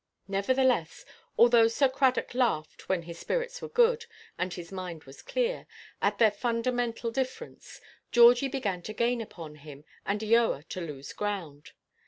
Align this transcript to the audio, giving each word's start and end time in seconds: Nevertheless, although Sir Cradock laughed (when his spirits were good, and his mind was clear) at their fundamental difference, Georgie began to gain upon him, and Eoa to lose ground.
Nevertheless, 0.27 1.05
although 1.37 1.67
Sir 1.67 1.87
Cradock 1.87 2.33
laughed 2.33 2.89
(when 2.89 3.03
his 3.03 3.19
spirits 3.19 3.61
were 3.61 3.69
good, 3.69 4.07
and 4.35 4.51
his 4.51 4.71
mind 4.71 5.03
was 5.03 5.21
clear) 5.21 5.67
at 6.01 6.17
their 6.17 6.31
fundamental 6.31 7.11
difference, 7.11 7.79
Georgie 8.11 8.47
began 8.47 8.81
to 8.81 8.93
gain 8.93 9.21
upon 9.21 9.57
him, 9.57 9.85
and 10.03 10.19
Eoa 10.21 10.67
to 10.69 10.81
lose 10.81 11.13
ground. 11.13 11.73